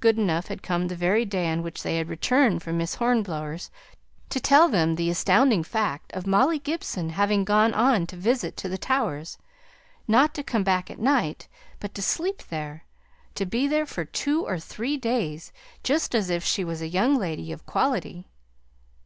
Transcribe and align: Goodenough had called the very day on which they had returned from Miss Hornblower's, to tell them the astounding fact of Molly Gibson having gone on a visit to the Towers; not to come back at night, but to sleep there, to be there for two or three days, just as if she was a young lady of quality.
Goodenough 0.00 0.46
had 0.48 0.62
called 0.62 0.88
the 0.88 0.96
very 0.96 1.26
day 1.26 1.48
on 1.50 1.62
which 1.62 1.82
they 1.82 1.98
had 1.98 2.08
returned 2.08 2.62
from 2.62 2.78
Miss 2.78 2.94
Hornblower's, 2.94 3.70
to 4.30 4.40
tell 4.40 4.70
them 4.70 4.94
the 4.94 5.10
astounding 5.10 5.62
fact 5.62 6.14
of 6.14 6.26
Molly 6.26 6.58
Gibson 6.58 7.10
having 7.10 7.44
gone 7.44 7.74
on 7.74 8.06
a 8.10 8.16
visit 8.16 8.56
to 8.56 8.70
the 8.70 8.78
Towers; 8.78 9.36
not 10.08 10.32
to 10.32 10.42
come 10.42 10.64
back 10.64 10.90
at 10.90 10.98
night, 10.98 11.46
but 11.78 11.92
to 11.94 12.00
sleep 12.00 12.42
there, 12.48 12.86
to 13.34 13.44
be 13.44 13.66
there 13.68 13.84
for 13.84 14.06
two 14.06 14.46
or 14.46 14.58
three 14.58 14.96
days, 14.96 15.52
just 15.84 16.14
as 16.14 16.30
if 16.30 16.42
she 16.42 16.64
was 16.64 16.80
a 16.80 16.88
young 16.88 17.16
lady 17.18 17.52
of 17.52 17.66
quality. 17.66 18.26